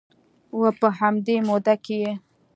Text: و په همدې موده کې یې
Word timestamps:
و 0.59 0.61
په 0.79 0.87
همدې 0.99 1.35
موده 1.47 1.75
کې 1.83 1.95
یې 2.03 2.11